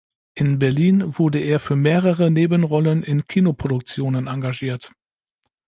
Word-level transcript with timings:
In 0.33 0.57
Berlin 0.57 1.19
wurde 1.19 1.37
er 1.37 1.59
für 1.59 1.75
mehrere 1.75 2.31
Nebenrollen 2.31 3.03
in 3.03 3.27
Kinoproduktionen 3.27 4.25
engagiert. 4.25 4.93